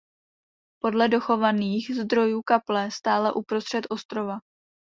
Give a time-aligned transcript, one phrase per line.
[0.83, 4.39] Podle dochovaných zdrojů kaple stála uprostřed ostrova.